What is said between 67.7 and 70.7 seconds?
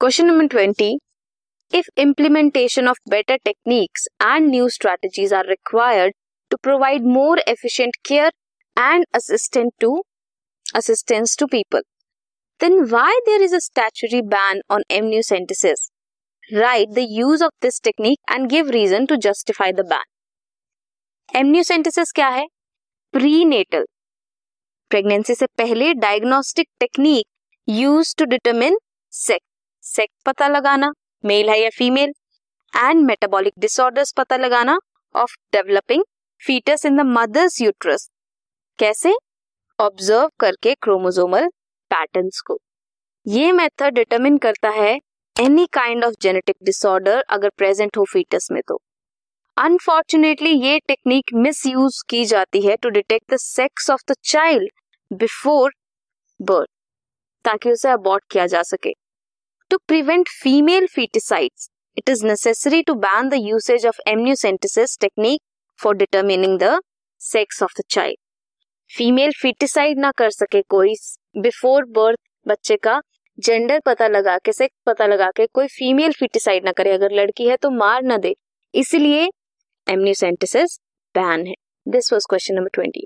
the child female foeticide ना कर सके